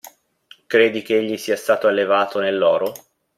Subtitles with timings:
[0.65, 2.91] Credi che egli sia stato allevato nell'oro?